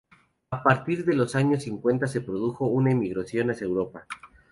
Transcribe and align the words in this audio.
A 0.49 0.63
partir 0.63 1.05
de 1.05 1.13
los 1.13 1.35
años 1.35 1.61
cincuenta 1.61 2.07
se 2.07 2.21
produjo 2.21 2.65
una 2.65 2.89
emigración 2.89 3.51
hacia 3.51 3.67
Europa. 3.67 4.07